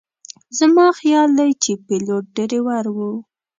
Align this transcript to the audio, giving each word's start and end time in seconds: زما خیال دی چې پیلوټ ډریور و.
زما 0.57 0.87
خیال 0.99 1.29
دی 1.39 1.51
چې 1.63 1.71
پیلوټ 1.85 2.23
ډریور 2.35 2.85
و. 2.95 2.97